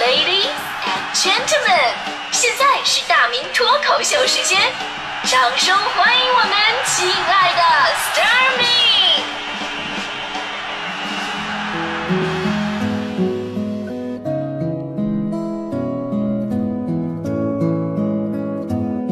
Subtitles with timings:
[0.00, 0.52] Ladies
[0.84, 1.94] and gentlemen，
[2.30, 4.60] 现在是大明脱口秀时间，
[5.24, 6.52] 掌声欢迎我们
[6.86, 7.62] 亲爱的
[7.94, 8.64] s t a r m y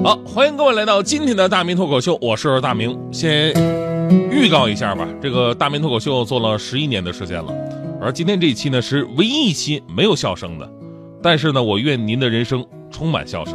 [0.04, 2.96] 好，欢迎各位来到今天的大明脱口秀，我是大明。
[3.12, 3.52] 先
[4.30, 7.52] 预告一下吧，这个大明脱口秀做了十一年的时间了。
[8.06, 10.72] 而今天这一期呢，是唯一一期没有笑声的，
[11.20, 13.54] 但是呢，我愿您的人生充满笑声。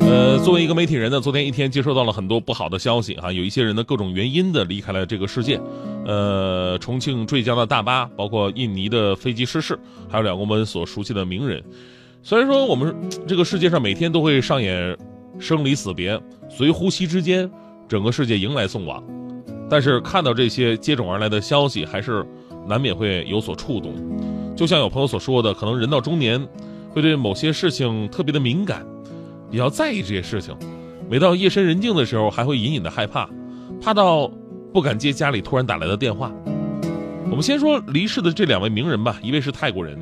[0.00, 5.60] 呃，作为一个媒体人呢，昨天一天接收到了很多不好的消息啊，有一些人的各种原因的离开了这个世界，
[6.06, 11.62] 呃，重庆坠江的大巴，包括印尼的飞机失事，还有两个我们所熟悉的名人。
[12.22, 12.96] 虽然说我们
[13.26, 14.96] 这个世界上每天都会上演
[15.38, 17.50] 生离死别，随呼吸之间，
[17.86, 19.04] 整个世界迎来送往。
[19.68, 22.24] 但是看到这些接踵而来的消息，还是
[22.66, 23.94] 难免会有所触动。
[24.56, 26.40] 就像有朋友所说的，可能人到中年，
[26.92, 28.86] 会对某些事情特别的敏感，
[29.50, 30.56] 比较在意这些事情。
[31.10, 33.28] 每到夜深人静的时候，还会隐隐的害怕，
[33.80, 34.30] 怕到
[34.72, 36.32] 不敢接家里突然打来的电话。
[37.28, 39.98] 我们先说离世的这两位名人吧，一位是泰国人，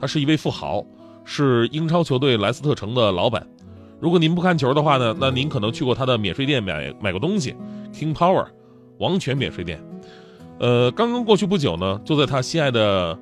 [0.00, 0.84] 他是一位富豪，
[1.24, 3.46] 是英超球队莱斯特城的老板。
[3.98, 7.54] 如果您不看球的话呢，那您可能去过他的免税店买买过东西
[7.92, 8.46] ，King Power。
[8.98, 9.80] 王权免税店，
[10.58, 13.18] 呃，刚刚过去不久呢，就在他心爱的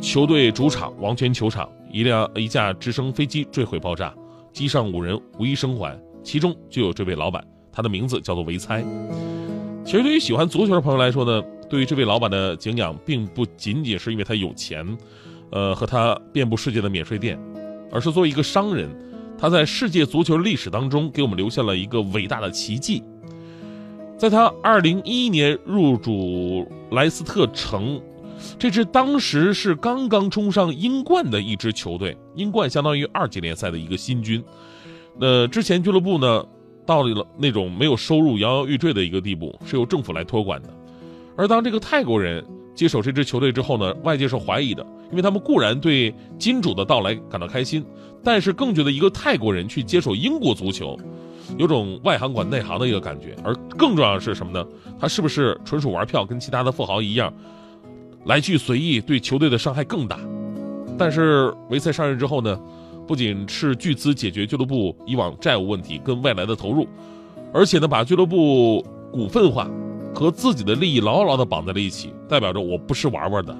[0.00, 4.14] 球队主场王权球场，一辆一架直升飞机坠毁爆炸，
[4.52, 8.82] 机上五人无一生还，其中就有这位老板，他的名字叫做维猜。
[9.84, 14.86] 其实对于喜欢足球的朋友来说呢，对于这位老板的敬仰，并不仅仅是因为他有钱，
[15.50, 17.38] 呃，和他遍布世界的免税店，
[17.90, 18.88] 而是作为一个商人，
[19.36, 23.02] 他在世界足球历史当中给我们留下了一个伟大的奇迹。
[24.22, 28.00] 在他二零一一年入主莱斯特城，
[28.56, 34.40] 这支当时是刚刚冲上英冠的一支球队，英冠相当于二级联赛的一个新军。
[35.18, 36.46] 那之前俱乐部呢，
[36.86, 40.68] 到了那种没有收入、摇摇欲坠的一个地步，是由政府来托管的。
[41.36, 42.44] 而当这个泰国人
[42.76, 47.84] 接手这支球队之后呢，外界是怀疑的，因为他们固然对金主的到来感到开心，
[48.22, 50.96] 但是更觉得一个泰国人去接手英国足球。
[51.58, 54.66] 有种外行管内行的一个感觉，而更重要的是什么呢？
[54.98, 57.32] 他是不是纯属玩票，跟其他的富豪一样，
[58.24, 60.18] 来去随意，对球队的伤害更大？
[60.98, 62.58] 但是维塞上任之后呢，
[63.06, 66.86] 不仅是巨资解决俱乐部以往债务问题跟外来的投入，
[67.52, 69.68] 而且呢，把俱乐部股份化
[70.14, 73.56] 和自己的利益牢牢的绑在了一起，代表着我不是玩玩的，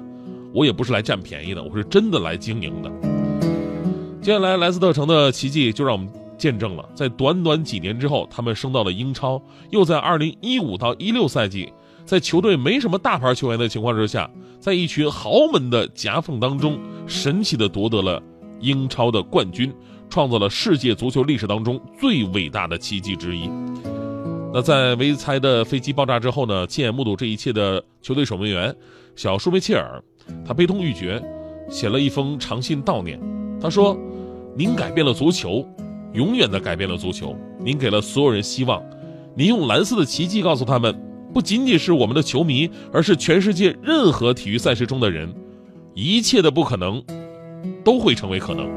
[0.53, 2.91] 我也不是来占便宜的，我是真的来经营的。
[4.21, 6.09] 接下来莱斯特城的奇迹就让我们。
[6.43, 11.71] 见证了在短短几年之后，他们升到了英超，又在二零一五到一六赛季，
[12.03, 16.77] 在球队没什么大牌球员的情况之下，在一群豪门的夹缝当中，
[17.07, 18.21] 神奇的夺得了
[18.59, 19.73] 英超的冠军，
[20.09, 23.49] 创造了世界足球历史当中最伟大的奇迹之一。
[24.53, 26.67] 那在维猜的飞机爆炸之后呢？
[26.67, 28.75] 亲眼目睹这一切的球队守门员
[29.15, 30.03] 小舒梅切尔，
[30.45, 31.23] 他悲痛欲绝，
[31.69, 33.17] 写了一封长信悼念。
[33.61, 33.97] 他说
[34.57, 35.65] ：“您改变了足球。”
[36.13, 38.81] 永远的改变了足球，您给了所有人希望，
[39.35, 40.95] 您用蓝色的奇迹告诉他们，
[41.33, 45.33] 不仅仅是我们的球迷，而是全世界任何体育赛事中的人，
[45.95, 47.03] 一切的不可能
[47.83, 48.69] 都会成为可能。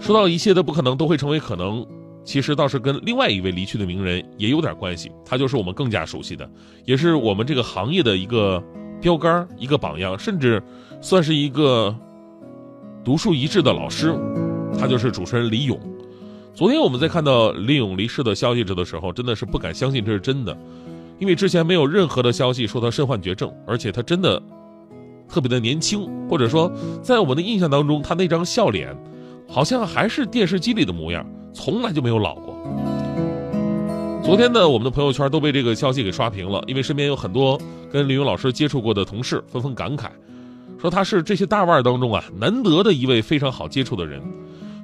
[0.00, 1.86] 说到一切的不可能都会成为可能，
[2.24, 6.50] 其实倒是跟另外一位离去的名人也有点关系，他就是我们更加熟悉的，
[6.86, 8.64] 也是我们这个行业的一个
[9.02, 10.62] 标杆、一个榜样，甚至
[11.02, 11.94] 算是一个。
[13.08, 14.14] 独树一帜的老师，
[14.78, 15.80] 他就是主持人李咏。
[16.52, 20.54] 昨天我们在看到李咏离世的消息的时候，真的是不敢相信这是真的，
[21.18, 24.38] 因为之前没有任何的消息说他身患绝症，而且他真的
[25.26, 26.70] 特别的年轻，或者说
[27.02, 28.94] 在我们的印象当中，他那张笑脸
[29.48, 32.54] 好像还是电视机里的模样，从来就没有老过。
[34.22, 37.58] 昨天呢，我们的朋友圈都被这个消息给刷屏了，因为身边有很多
[37.90, 40.10] 跟李咏老师接触过的同事纷纷感慨。
[40.80, 44.22] 说他是这些大腕当中啊难得的一位非常好接触的人，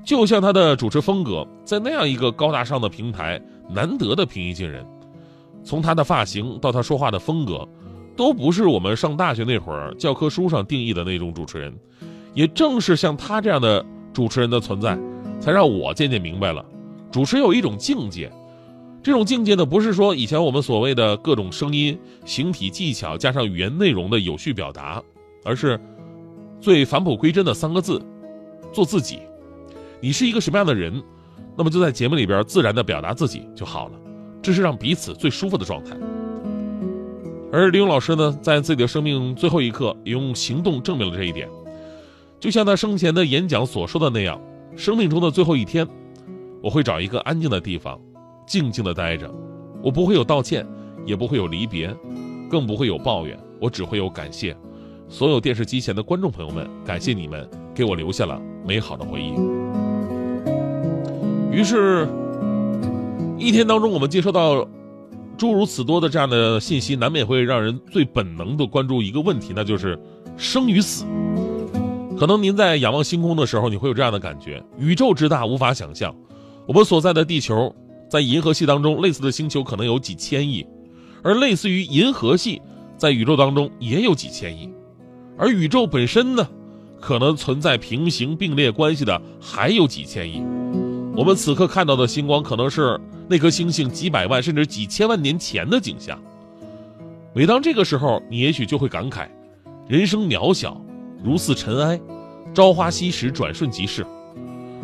[0.05, 4.85] 就像他的主持风格，在那样一个高大上的平台，难得的平易近人。
[5.63, 7.67] 从他的发型到他说话的风格，
[8.17, 11.73] 都不是我们上大学那会儿教科书上定义的那种主持人。
[12.35, 14.99] 也正是像他这样的主持人的存在，
[15.41, 16.65] 才让我渐渐明白了，
[17.13, 18.31] 主持有一种境界。
[19.03, 25.03] 这种境界呢，不是说以前我们所谓的各种声音、形体技巧加上语言内容的有序表达。
[25.45, 25.79] 而是
[26.61, 28.01] 最返璞归真的三个字：
[28.73, 29.21] 做自己。
[30.01, 31.03] 你是一个什么样的人，
[31.57, 33.93] 那么就在节目里边自然的表达自己就好了。
[34.43, 35.97] 这是让彼此最舒服的状态。
[37.53, 41.49] 而李勇老师呢，在自己的生命最后一刻，也用行动证明了这一点。
[42.41, 44.41] 就像他生前的演讲所说的那样，
[44.77, 45.87] 生命中的最后一天，
[46.63, 47.99] 我会找一个安静的地方，
[48.47, 49.33] 静静的待着。
[49.83, 50.67] 我不会有道歉，
[51.07, 51.95] 也不会有离别，
[52.51, 54.55] 更不会有抱怨，我只会有感谢。
[55.09, 59.33] 所有电视机前的观众朋友们，感谢你们给我留下了美好的回忆。
[61.55, 62.09] 于是，
[63.39, 64.67] 一天当中，我们接收到
[65.37, 69.97] 诸如此多的这样的信息，难免会让人最本能的关注一个问题，那就是
[70.37, 71.05] 生与死。
[72.19, 76.13] 可能您在仰望星空的时候，你会有这样的感觉：宇宙之大，无法想象。
[76.67, 77.73] 我们所在的地球，
[78.11, 80.67] 在银河系当中，类似的星球可能有几千亿，
[81.23, 82.61] 而类似于银河系，
[82.97, 84.74] 在宇宙当中也有几千亿。
[85.37, 86.49] 而宇宙本身呢，
[87.01, 90.43] 可能存在平行并列关系的还有几千亿。
[91.17, 96.21] 我们此刻看到的星光，可能是那颗星星几百万甚至几千万年前的景象。
[97.33, 99.29] 每当这个时候，你也许就会感慨：
[99.89, 100.81] 人生渺小，
[101.23, 102.01] 如似尘埃，
[102.55, 104.07] 朝花夕拾，转瞬即逝。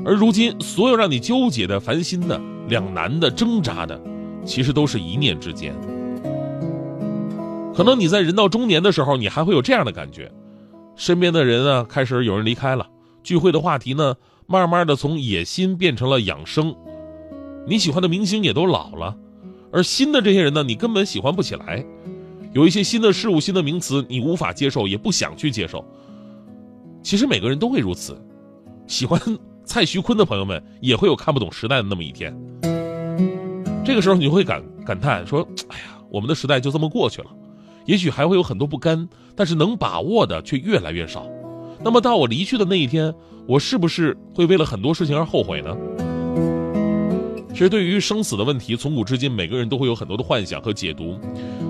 [0.05, 4.01] 而如今，所有让你纠结的、烦心的、两难的、挣扎的，
[4.45, 5.75] 其实都是一念之间。
[7.75, 10.31] 可能你在人到中年的时候，你还会有这样的感觉。
[11.01, 12.87] 身边的人啊，开始有人离开了。
[13.23, 14.17] 聚会的话题呢，
[14.47, 16.77] 慢慢的从野心变成了养生。
[17.67, 19.17] 你喜欢的明星也都老了，
[19.73, 21.83] 而新的这些人呢，你根本喜欢不起来。
[22.53, 25.83] 有一些新的事物、新的名词，你无法接受，也不想去接受。
[27.03, 28.21] 其实每个人都会如此。
[28.87, 29.19] 喜欢
[29.65, 32.39] 蔡徐坤的朋友们，也会有看不懂时代的那么一天。
[33.83, 37.31] 这个时候，你就会感感叹说：“哎呀，我们的时代就这么过去了。”
[37.87, 41.27] 也许还会有很多不甘，但是能把握的却越来越少。
[41.83, 43.15] 那么到我离去的那一天，
[43.47, 45.77] 我是不是会为了很多事情而后悔呢？
[47.53, 51.19] 其实对于生死的问题，从古至今，每个人都会有很多的幻想和解读。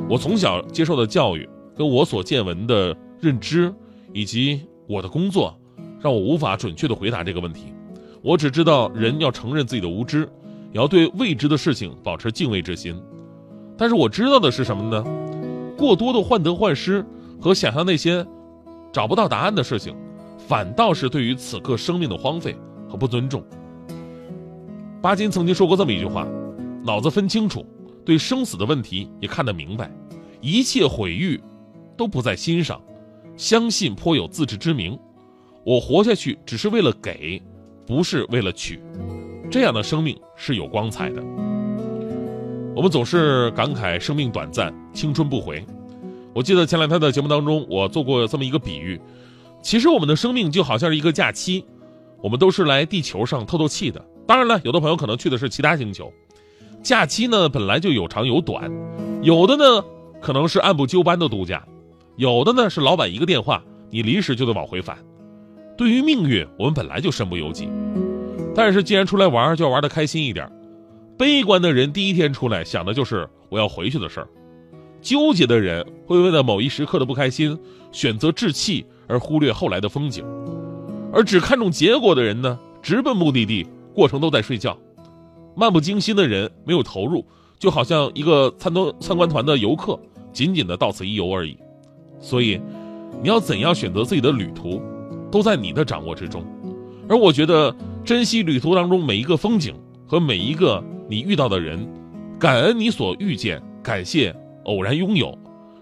[0.09, 3.73] 我从小接受的教育，跟我所见闻的认知，
[4.13, 5.59] 以及我的工作，
[6.01, 7.73] 让我无法准确的回答这个问题。
[8.23, 10.29] 我只知道，人要承认自己的无知，
[10.73, 13.01] 也要对未知的事情保持敬畏之心。
[13.79, 15.05] 但是我知道的是什么呢？
[15.81, 17.03] 过多的患得患失
[17.41, 18.25] 和想象那些
[18.93, 19.97] 找不到答案的事情，
[20.47, 22.55] 反倒是对于此刻生命的荒废
[22.87, 23.43] 和不尊重。
[25.01, 26.29] 巴金曾经说过这么一句话
[26.85, 27.65] ：“脑子分清楚，
[28.05, 29.91] 对生死的问题也看得明白，
[30.43, 31.43] 一切毁誉
[31.97, 32.79] 都不在心上，
[33.35, 34.99] 相信颇有自知之明。
[35.65, 37.43] 我活下去只是为了给，
[37.87, 38.83] 不是为了取。
[39.51, 41.25] 这样的生命是有光彩的。”
[42.81, 45.63] 我们总是感慨生命短暂，青春不回。
[46.33, 48.99] 我记得前两天的节目当中，我做过这么一个比喻：
[49.61, 51.63] 其实我们的生命就好像是一个假期，
[52.23, 54.03] 我们都是来地球上透透气的。
[54.27, 56.11] 当然了，有的朋友可能去的是其他星球。
[56.83, 58.73] 假期呢本来就有长有短，
[59.21, 59.85] 有的呢
[60.23, 61.63] 可能是按部就班的度假，
[62.17, 64.97] 有的呢是老板一个电话，你临时就得往回返。
[65.77, 67.69] 对于命运，我们本来就身不由己。
[68.55, 70.51] 但是既然出来玩，就要玩的开心一点。
[71.21, 74.29] 悲观的人第一天出来想的就是我要回去的事儿，
[75.03, 77.59] 纠结的人会为了某一时刻的不开心
[77.93, 80.25] 选择置气而忽略后来的风景，
[81.13, 84.75] 而只看重结果的人呢，直奔目的地，过程都在睡觉，
[85.55, 87.23] 漫不经心的人没有投入，
[87.59, 90.01] 就好像一个参观参观团的游客，
[90.33, 91.55] 仅仅的到此一游而已。
[92.19, 92.59] 所以，
[93.23, 94.81] 你要怎样选择自己的旅途，
[95.31, 96.43] 都在你的掌握之中。
[97.07, 99.75] 而我觉得，珍惜旅途当中每一个风景
[100.11, 100.83] 和每一个。
[101.09, 101.89] 你遇到的人，
[102.39, 105.37] 感恩你所遇见，感谢偶然拥有。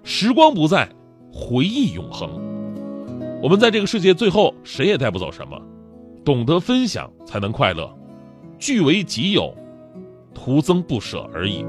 [0.04, 0.86] 时光不再，
[1.32, 2.28] 回忆永恒。
[3.42, 5.58] 我们在这个世界最后谁也带不走什么，
[6.24, 7.90] 懂得分享才能快乐。
[8.58, 9.54] 据为己有，
[10.34, 11.64] 徒增不舍而已。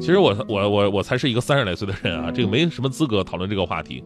[0.00, 4.02] 其实我我我我才是一个三十来岁的人啊，这个没什么资格讨论这个话题，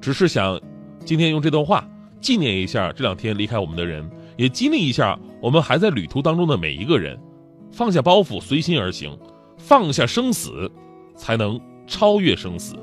[0.00, 0.58] 只是想
[1.04, 1.86] 今天用这段话
[2.18, 4.08] 纪念一下这两天离开我们的人。
[4.36, 7.18] 也激励一下我们还在旅途当中的每一个人，
[7.70, 9.16] 放下包袱，随心而行，
[9.56, 10.70] 放下生死，
[11.16, 12.74] 才能超越生死。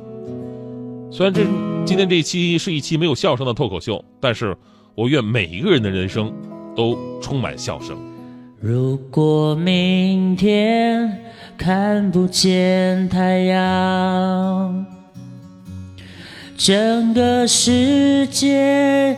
[1.12, 1.44] 虽然这
[1.86, 4.58] 今天这一期是一期没有笑声的脱口秀，但是
[4.96, 6.34] 我愿每一个人的人生
[6.76, 7.98] 都充满笑声。
[8.60, 11.24] 如果明天
[11.58, 14.86] 看不见太阳，
[16.58, 19.18] 整个世界。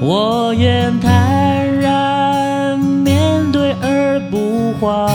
[0.00, 5.10] 我愿坦然面对而不慌，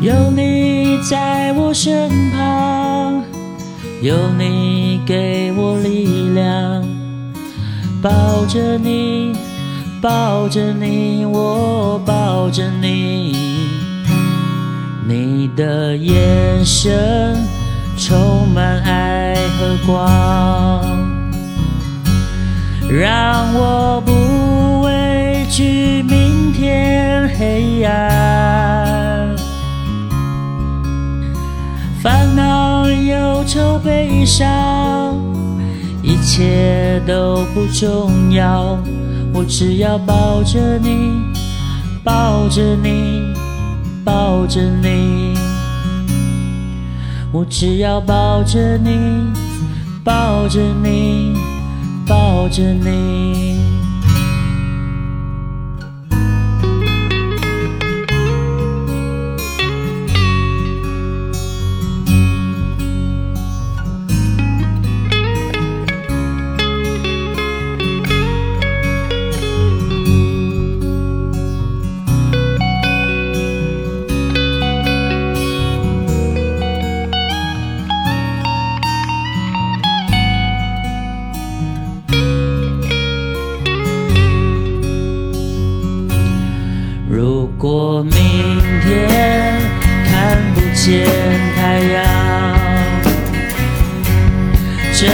[0.00, 3.22] 有你在我身旁，
[4.00, 6.82] 有你给我力量，
[8.02, 9.36] 抱着你，
[10.00, 13.36] 抱着你，我抱着你，
[15.06, 17.36] 你的眼神
[17.98, 20.45] 充满爱和光，
[22.98, 29.36] 让我不畏惧明天黑暗，
[32.02, 35.14] 烦恼、忧愁、悲伤，
[36.02, 38.78] 一切都不重要，
[39.34, 41.20] 我只要抱着你，
[42.02, 43.20] 抱着你，
[44.06, 45.36] 抱着你。
[47.30, 48.98] 我只要抱着你，
[50.02, 51.35] 抱着你，
[52.06, 53.55] 抱着你。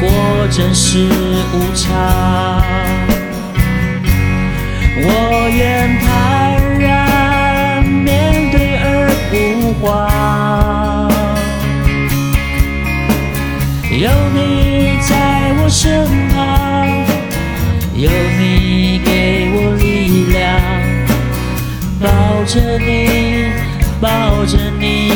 [0.00, 1.08] 果真是
[1.52, 2.62] 无常，
[4.98, 6.06] 我愿坦
[6.78, 9.84] 然面对而不慌。
[13.90, 16.36] 有你在我身旁，
[17.94, 20.44] 有你给我力量，
[21.98, 22.06] 抱
[22.44, 23.48] 着你，
[24.00, 25.15] 抱着你，